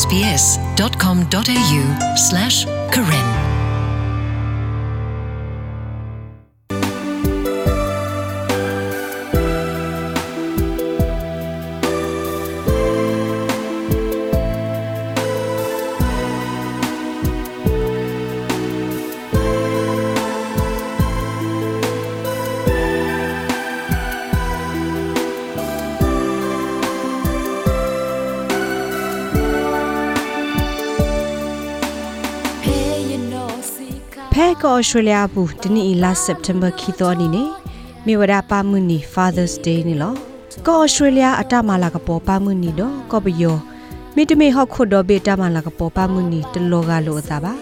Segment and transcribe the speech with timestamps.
[0.00, 1.00] sbs.com.au/karen
[2.90, 3.49] ဖဲ
[34.64, 37.44] ကောဩစတြေးလျဘူးဒီနေ့လာစက်တမ်ဘာခီတော်နီနေ
[38.06, 40.14] မြေဝဒပါမှုနီ Father's Day နီလော
[40.66, 43.56] ကောဩစတြေးလျအတမလာကပေါ်ပါမှုနီတော့ကောပယော
[44.14, 47.52] မိတမေဟောက်ခုတော့ဘေတမလာကပေါ်ပါမှုနီတလောကလို့အသာပါ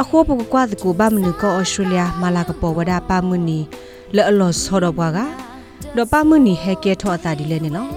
[0.00, 3.58] အခိုးပကကွာတကူဘာမနုကောဩစတြေးလျမလာကပေါ်ဝဒပါမှုနီ
[4.16, 5.18] လော်လော်ဆောတော့ဘွားက
[5.96, 7.90] တော့ပါမှုနီဟဲကဲထောအသာဒီလဲနေနော်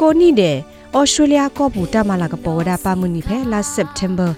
[0.00, 0.56] ကိုနီတဲ့
[0.98, 4.28] ဩစတြေးလျကောပူတမလာကပေါ်ဝဒပါမှုနီဖဲလာစက်တမ်ဘာ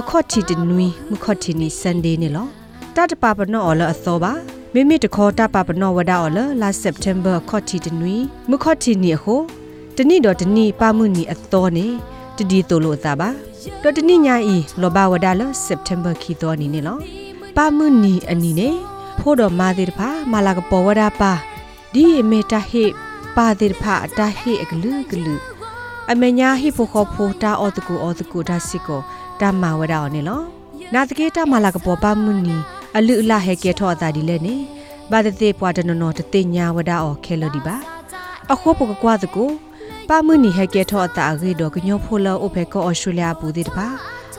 [0.00, 2.48] အခေါတ်တီတနွီမခေါတ်တီနီဆန်ဒေးနေလော
[2.96, 4.32] တတပပနောအလအသောပါ
[4.74, 8.16] မိမိတခေါ်တပပနောဝဒအလလာစက်တမ်ဘာခေါတ်တီတနွီ
[8.50, 9.40] မခေါတ်တီနီဟို
[9.96, 11.86] တနိတော့တနိပမှုနီအသောနေ
[12.36, 13.28] တဒီတိုလို့သာပါ
[13.82, 16.98] တော့တနိညာဤလောဘဝဒလစက်တမ်ဘာခီတော်နီနေလော
[17.56, 18.70] ပမှုနီအနီနေ
[19.18, 21.32] ဖို့တော့မာသေးတဖာမာလာကပေါ်ဝဒပါ
[21.94, 22.84] ဒီမေတာဟေ
[23.36, 25.34] ပါသေးတဖာအတဟေအကလူကလူ
[26.10, 29.02] အမညာဟိဖို့ခေါ်ဖို့တာအော်တကူအော်တကူဒါစစ်ကို
[29.40, 30.40] တမဝရအောင်နေလော
[30.94, 32.56] နာတကေတမလာကပေါ်ပါမှုနီ
[32.96, 34.54] အလူအလဟဲကဲထောအတာဒီလဲနေ
[35.10, 37.76] ဘာတသေးပွားတနနောတသိညာဝဒအော်ခဲလို့ဒီပါ
[38.52, 39.44] အခုပကကွာတကူ
[40.08, 43.86] ပါမှုနီဟဲကဲထောအတာအဂေတော့ကညောဖိုလောအိုဖေကောအော်စတြေးလျပူဒီတပါ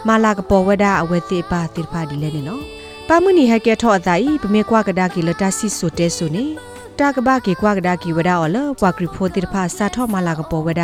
[0.08, 2.62] မာလာကပေါ်ဝဒအဝဲတိပါတိပါဒီလဲနေနော်
[3.08, 6.46] ပါမှုနီဟဲကဲထောအတာဤပမေကွာကဒါကီလတာစီဆိုတဲဆိုနေ
[7.00, 10.84] တာကဘာကေကွာကဒါကီဝဒအော်လပွားကရီဖိုတိတပါစာထောမာလာကပေါ်ဝဒ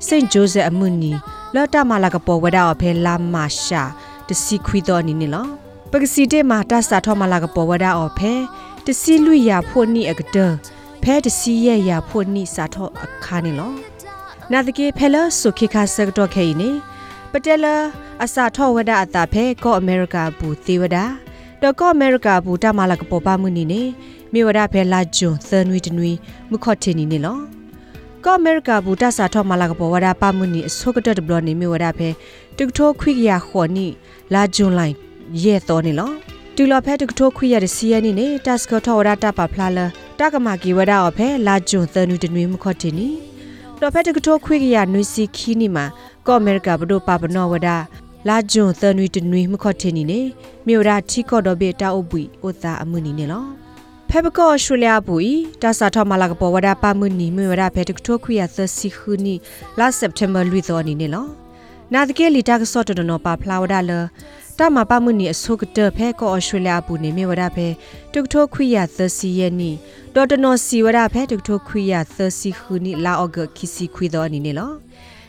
[0.00, 1.12] Saint Joseph Day Saint Joseph အမှုနီ
[1.54, 3.82] လော်တာမာလာကပေါ်ဝဒါအဖဲလာမာရှာ
[4.28, 5.46] တစီခွီတော်နီနီလော
[5.90, 8.32] ပကစီတေမာတဆာထောမာလာကပေါ်ဝဒါအဖဲ
[8.86, 10.36] တစီလူရဖို့နီအကဒ
[11.02, 13.72] ဖဲတစီရရဖို့နီစာထောအခါနီလော
[14.52, 16.70] နာတကေဖဲလဆုခိခါစကတော့ခဲနေ
[17.32, 17.74] ပတဲလာ
[18.24, 21.04] အစာထောဝဒအတာဖဲကောအမေရိကဘူသေးဝဒါ
[21.62, 23.82] တော့ကောအမေရိကဘူတမလာကပေါ်ပါမှုနီနေ
[24.32, 26.12] မြေဝဒဖဲလာဂျွန်သန်ဝီတနွီ
[26.50, 27.38] မခော့တင်နီနေလော
[28.24, 32.08] ကောအမေရိကဘူတဆာထောမလာကပေါ်ဝဒပါမှုနီအစောကတတဘလနေမြဝဒဖဲ
[32.58, 33.86] တုကထိုခွိရခေါ်နီ
[34.34, 34.96] လာဂျွန်လိုင်း
[35.42, 36.10] ရဲတော်နေလော
[36.56, 39.78] တူလဖဲတုကထိုခွိရတဲ့စီယနီနေတက်စကထောဝဒတာပါဖလာလ
[40.18, 43.08] တကမာကီဝဒအဖဲလာဂျွန်သနူတနွေမခော့တင်နီ
[43.80, 45.84] တော့ဖဲတုကထိုခွိရနွေစီခီနီမှာ
[46.26, 47.68] ကောအမေရိကဘဒိုပါပနောဝဒ
[48.28, 50.20] လာဂျွန်သနွေတနွေမခော့တင်နီနေ
[50.66, 53.44] မြို့ရထီကော့တော့ဘေတာအုပ်ပွီဥသာအမှုနီနေလော
[54.12, 55.32] ဖဲဘကောရှူလျာပူဤ
[55.62, 59.34] တာစာထမလာကပေါ်ဝဒပါမှုနီမွေဝဒဖဲတကထိုခွေရသစီခူနီ
[59.78, 61.26] လာစက်တမ်ဘာလူသောနီနေလော
[61.92, 63.92] နာတကယ်လီတာကစော့တနော်ပါဖလာဝဒလ
[64.58, 67.66] တာမပါမှုနီအဆုကတဖဲကောရှူလျာပူနေမွေဝဒဖဲ
[68.14, 69.70] တကထိုခွေရသစီယနီ
[70.14, 74.70] ဒေါ်တနော်စီဝဒဖဲတကထိုခွေရသစီခူနီလာအော့ဂခီစီခွေသောနီနေလော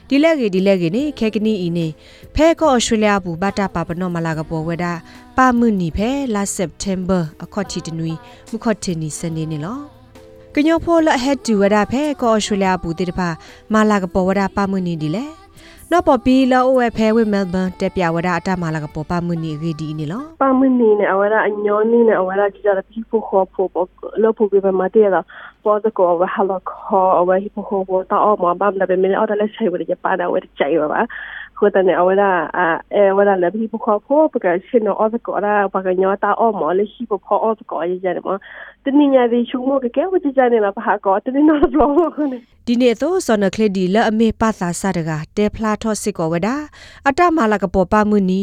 [0.09, 1.87] ဒီလက်ကြီးဒီလက်ကြီးနေခဲကနီအီနေ
[2.35, 4.93] ဖဲကောဩစတြေးလျဘူဘတာပါပနောမလာကပေါ်ဝဒါ
[5.37, 8.11] ပါမှုနီဖဲလာစက်တမ်ဘာအခေါတီတနွီ
[8.51, 9.79] မခေါတီနီစနေနေလော
[10.53, 13.29] ကညောဖိုလဟက်တူဝဒါဖဲကောဩစတြေးလျဘူတိတပါ
[13.73, 15.23] မလာကပေါ်ဝဒါပါမှုနီဒီလေ
[15.91, 23.89] နော်ပေါ်ပီလောဝဲဖဲဝဲမဲလ်ဘန်တက်ပြဝဒါအတမလာကပေါ်ပါမှုနီရီဒီနေလော pa mini ne awara anyoni ne awara jara pipo kho pho po
[24.21, 25.21] lo pho be ma te da
[25.63, 28.85] po da ko wa hala kho awa hi pho ho ta o ma bam la
[28.89, 30.97] be me o da le chai wa de pa da wa de chai wa ba
[30.97, 31.48] ko ta ne awara a e wala le pipo
[33.89, 36.51] kho pho pa ka shin no o da ko da pa ka nyo ta o
[36.59, 38.37] mo le hi pho pho o da ko ye ja ne mo
[38.83, 40.97] tin ni nya di chu mo ke ke wa ji ja ne la pa ha
[41.03, 42.39] ko tin ni no lo ko ne
[42.69, 46.55] ဒီနေ့သောစောနကလေဒီလအမေပါသာစတကတဲဖလာထော့စစ်ကောဝဒါ
[47.09, 48.41] အတမလာကပေါ်ပါမှုနီ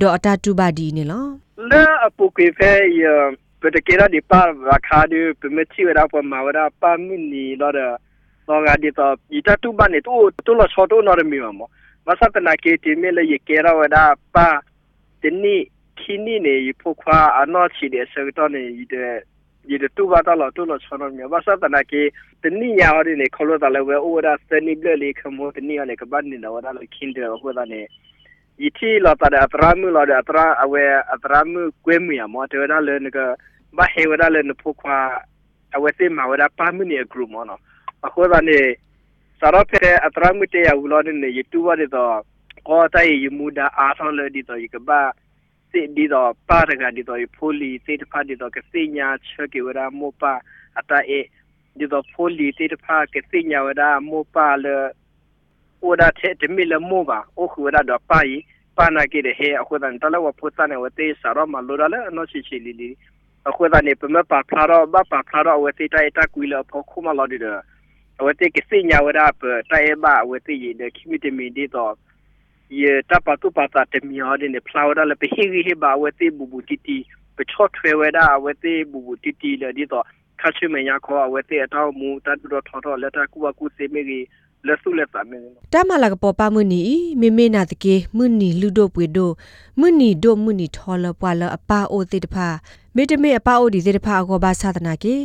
[0.00, 1.26] ဒေါ်အတတူပါဒီနေလော
[1.70, 2.72] Le apu que fe
[3.02, 6.96] ya pero que era de par va ca de permitir era por ma era pa
[6.96, 7.86] mini lo de
[8.48, 11.12] lo ga de to y ta tu ba ne tu tu lo so tu no
[11.16, 14.14] de mi mo ma sa ta masatana ke ti me le ye kera wa da
[14.32, 14.62] pa
[15.22, 15.66] tini
[15.98, 19.26] kini ne yi po kwa ano chi de se to ne yi de
[19.66, 23.16] yi de tu ba ta lo tu lo chono mi masatana ke tini ya ri
[23.18, 25.96] ne kholo ta le we o da se ni ble le khamo tini ya ne
[25.98, 27.88] ka ban ni na wa da lo kin de ho da ne
[28.58, 31.74] yi ti lo ta da tra mu lo da tra a we a tra mu
[31.82, 33.34] kwe mu ya mo te da le ne ka
[33.74, 35.18] ba he wa da le ne po kwa
[35.74, 37.58] a we te ma wa da pa mu ne group mo no
[38.06, 38.78] a ko da ne
[39.40, 42.16] စရဖဲအတရာမတေယဝလောနနေယတူဝရတော့
[42.68, 45.00] ကောတိုင်ယမူဒာအာဆောင်လဒီတော့ယကဘာ
[45.70, 50.32] စေဒီတော့ပါရကဒီတော့ဖိုလီစေတဖာဒီတော့ကစေညာချေကေဝရာမောပါ
[50.78, 51.20] အတအေ
[51.78, 54.76] ဒီတော့ဖိုလီစေတဖာကစေညာဝရာမောပါလေ
[55.86, 58.36] ဩဒါချက်တမီလမောပါအခုဝရာတော့ပါယီ
[58.76, 62.90] ပါနာကေတဲ့ဟဲအခုတန်တလဝဖုတ်တန်ဝတေစရမလိုရလဲအနောရှိရှိလီလီ
[63.48, 67.62] အခုတန်နေပမပါဖလာတော့ဘပါဖလာတော့ဝတေတိုင်တကွီလဖို့ခုမလာဒီတော့
[68.18, 71.50] awate ke se nya wara pa ta e ba awate ye de kimi de mi
[71.50, 71.96] de to
[72.70, 75.62] ye ta pa tu pa ta te mi ha de ne flower la pe he
[75.62, 77.04] he ba awate bu bu ti ti
[77.36, 80.00] pe chot fe wara awate bu bu ti ti la de to
[80.40, 84.24] ခါချမညာခေါ်ဝဲတဲ့အတောမူတတ်တော့ထော်တော့လက်တာကူကူစေမေကြီး
[84.66, 86.82] လက်စုလက်သမင်းတမလာကပေါ်ပါမွနီ
[87.20, 89.30] မေမေနာတကေမွနီလူဒိုပွေဒို
[89.80, 92.48] မွနီဒိုမွနီထော်လပွာလအပါအိုတိတဖာ
[92.96, 95.16] မေတမေအပါအိုဒီတိတဖာအကောဘာသာသနာကေ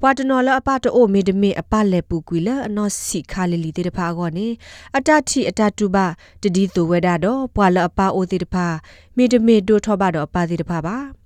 [0.00, 4.46] ပွာတနော်လအပါတိုမေတမေအပလက်ပူကွီလအနော်စီခါလီလီတိတဖာအကောနေ
[4.96, 6.06] အတတိအတတူပါ
[6.42, 8.66] တဒီသူဝဲတာတော့ပွာလအပါအိုတိတဖာ
[9.16, 11.19] မေတမေဒိုထောပါတော့အပါတိတဖာပါ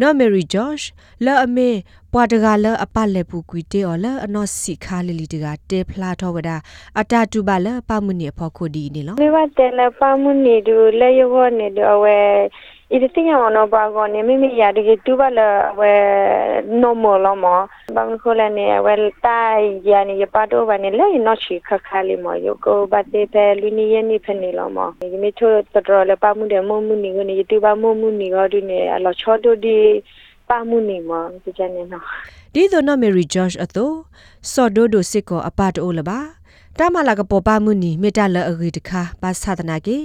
[0.00, 0.90] နော်မေရီဂျော့ရှ်
[1.24, 1.68] လာအမေ
[2.12, 6.50] ပွာတကလာအပလက်ပူကွီတေော်လာအနော်စီခါလီလီတကတေဖလာထောဝဒ
[7.00, 12.18] အတတူပါလပမှုနေဖို့ခိုဒီနေလောမေဝတဲလပမှုနေတူလေယောနေတူအဝဲ
[12.94, 15.92] ဤတိညာမနောပါကောနေမိမိရတကတူပါလအဝဲ
[16.82, 17.46] normal လောမ
[17.96, 18.94] ဘာမခိုလနေအဝဲ
[19.24, 29.78] တိုင်ရနေရပါတော့ဗနေလေနော်ချီခခလေးမယောကိုဘတ်တေပဲလူနီယနေဖနေလောမဒီမိချိုတော်လပမှုတဲ့မမှုနေကနေတူပါမမှုနေကောဒီနေအလောချောတူဒီ
[30.48, 31.10] ပမှုနေမ
[31.44, 32.04] ဒီချနေနော်
[32.54, 33.90] ဒီသောနမေရီဂျော့ရှ်အသော
[34.52, 36.18] စော်ဒိုဒိုစစ်ကောအပတ်တိုးလပါ
[36.78, 39.98] တမလာကပေါ်ပါမှုနီမေတ္တလအဂီတခါပါသဒနာကေ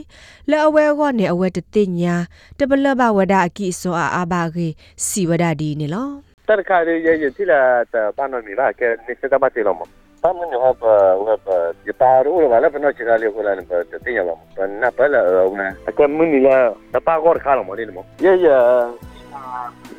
[0.49, 2.15] လဲအဝဲကောနေအဝဲတတိညာ
[2.57, 4.67] တပလဘဝဒအကိစောအာအာဘာကေ
[5.05, 6.09] စီဝဒဒီနေလော
[6.43, 9.87] Terkait ya ya sila ta pano ni lah ke ni kita baca lah mo.
[10.19, 10.75] Pamu ni hop
[11.23, 11.39] hop
[11.87, 14.43] ya paru lah wala pano cakap dia kula ni ber tinya lah mo.
[14.51, 15.71] Pana pala una.
[15.87, 18.03] Akan mun ni lah ta pa gor khala mo ni mo.
[18.19, 18.91] Ya ya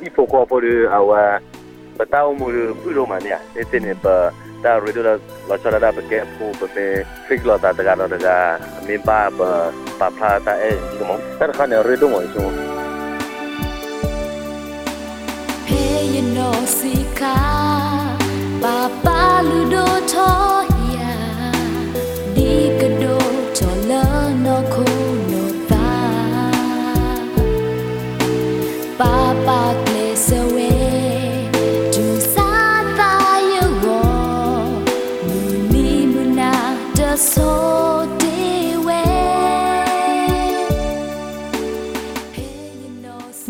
[0.05, 1.41] ipo ko po de awa
[1.97, 2.47] batao mo
[2.83, 3.39] pu ro ma ni ya.
[3.55, 4.31] Ese ni ba
[4.63, 5.13] ta redo la
[5.49, 6.85] la chara da ke pu pe pe
[7.27, 8.35] fix la ta ta ga da
[8.87, 9.49] mi ba ba
[9.99, 11.15] pa pha ta e ni mo.
[11.39, 12.43] Terkait ni redo mo so.
[15.65, 17.35] Hey, you know, Sika,
[18.61, 20.74] Papa Ludo Toya, Digado,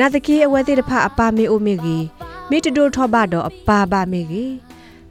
[0.05, 2.05] နာတကေအဝဲတိတဖအပါမေအိုမေကြီး
[2.49, 4.51] မေတဒိုထောပါတော့အပါပါမေကြီး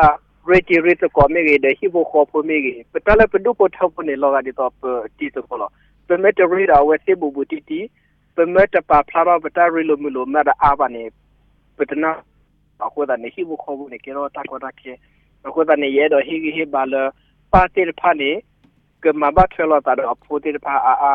[0.48, 3.68] reti reti ko me ge de hibo ko po me ge peta le pedu ko
[3.68, 4.72] tho po ne lo ga di to
[5.18, 5.68] ti to ko lo
[6.08, 7.90] pe me te rida we se bu bu ti ti
[8.36, 10.88] pe me te pa phla ba peta ri lo mi lo ma da a ba
[10.88, 11.10] ne
[11.76, 12.16] peta na
[12.80, 14.96] a ko da ne hibo ko bu ne ke ro ta ko da ke
[15.46, 16.94] အခုတည်းရဲ့တော့ဟိဟိဘာလ
[17.52, 18.30] ပါတိဖာနေ
[19.02, 21.14] ကမဘတ်ဖလောတာတော့ဖိုတိဖာအာအာ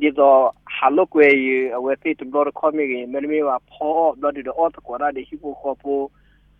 [0.00, 0.40] ဒီတော့
[0.76, 1.28] ဟာလုကွေ
[1.76, 6.00] အဝဲတိတဘလခေါမီမနမီဝါဖောတော့ဒီတော့အော်တကောရာဒီဟိပိုခေါပို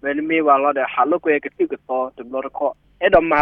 [0.03, 3.35] မနမီဝါလာတဲ့ဟာလုကွေကတိကတော့တဘလခေါအဲ့တော့မ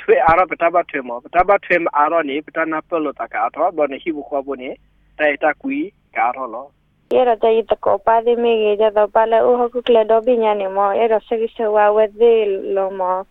[0.00, 4.70] ထွေအာရပတဘထွေမပတဘထွေမအာရနေပတနာပလောတာကတော့ဘာနေဟိပိုခေါပိုနေ
[5.18, 5.78] တိုက်တာကွီ
[6.16, 6.66] ကာရောလော
[7.10, 10.20] era te i te copa de me ge ya da pala u haku kle do
[10.20, 13.24] binya ni mo era se se wa we de lo mo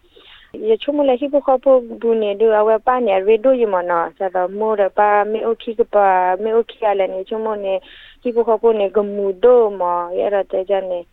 [0.54, 3.38] ye chumu le hi bu kho bu bu ne du a we pa ne re
[3.38, 6.54] do yi mo no sa da mo de pa me o ki ka pa me
[6.54, 7.80] o ki ala ni chumu ne
[8.24, 11.04] hi bu kho bu ne ga mu do mo era te ja ne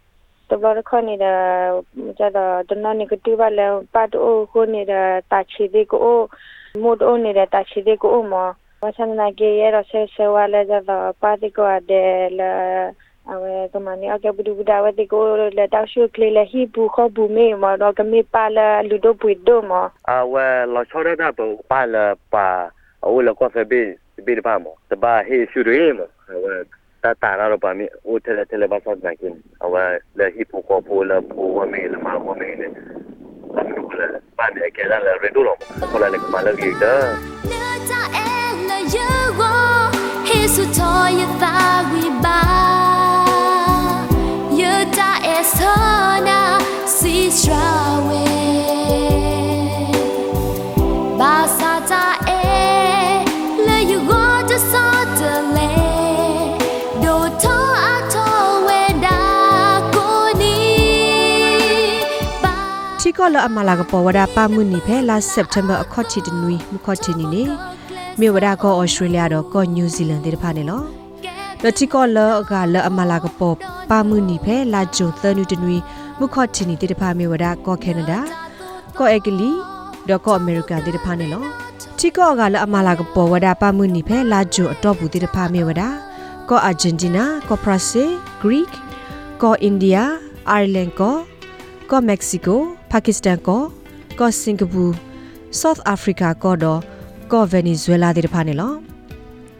[0.48, 1.82] to ba kho ni da
[2.18, 5.42] ja da da na ni ka tu ba le pa do ko ni da ta
[5.42, 6.30] chi de ko
[6.78, 12.52] mo do ni da ta chi de ko mo ဝဆန္ဒနာကေရတော့ဆဲဆဲဝါလဲကြတော့ပါတိကောတဲ့လာ
[13.32, 15.22] အဝဲကမနီအကဘူဒူဒါဝတိကို
[15.58, 19.72] လက်တောက်ရှုကလေးလက်ဟိဘူးခဘူမေမတော့ကမေပါလာလူဒိုပွေဒိုမ
[20.16, 22.46] awa la chora da bo pa la pa
[23.02, 23.80] o la ko fe be
[24.26, 26.50] be de pa mo de ba he shu de mo awa
[27.02, 29.34] ta ta ra pa mi o tele tele ba sa na kin
[29.64, 29.82] awa
[30.18, 32.66] le hi po ko po la po wa me la ma wa me le
[33.56, 35.48] நல்ல பாண்டிய கேதான் ரெண்டும்
[35.92, 36.86] போல எனக்கு மலர்கிட்ட
[40.24, 42.38] Hãy subscribe cho kênh Ghiền Mì Gõ Để không bỏ
[44.52, 46.81] lỡ những video hấp dẫn
[63.22, 67.42] ကောလအမလာကပေါ်ဝဒပါမှုနိဖဲလာစက်တမ်ဘာအခေါချီတနွီမခေါချီနီနေ
[68.18, 70.80] မြေဝဒကောဩစတြေးလျတော့ကောနယူးဇီလန်တေတဖာနေလော
[71.62, 72.18] လချီကောလ
[72.50, 73.56] ကလအမလာကပေါ်
[73.90, 75.76] ပါမှုနိဖဲလာဂျိုသနူတနွီ
[76.20, 78.20] မခေါချီနီတေတဖာမြေဝဒကောကနေဒါ
[78.98, 79.50] ကောအက်ကလီ
[80.08, 81.42] ဒေါ်ကောအမေရိကန်တေတဖာနေလော
[81.98, 85.82] ချီကောကလအမလာကပေါ်ဝဒပါမှုနိဖဲလာဂျိုအတော့ဘူးတေတဖာမြေဝဒ
[86.48, 88.60] ကောအာဂျင်တီနာကောဘရာဇီးဂရိ
[89.42, 89.98] ကောအိန္ဒိယ
[90.48, 91.16] အိုင်လန်ကော
[91.92, 93.62] ကောမက္ကဆီကိုပါကစ္စတန်ကော
[94.18, 94.84] ကောစင်ကာပူ
[95.60, 96.80] South Africa ကောတော့
[97.32, 98.72] ကောဗင်နီဇွဲလားတဲ့တဖာနေလော